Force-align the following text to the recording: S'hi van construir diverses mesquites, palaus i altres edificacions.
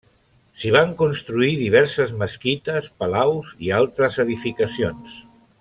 S'hi 0.61 0.71
van 0.75 0.93
construir 1.01 1.49
diverses 1.59 2.15
mesquites, 2.23 2.89
palaus 3.03 3.55
i 3.67 3.73
altres 3.85 4.19
edificacions. 4.29 5.19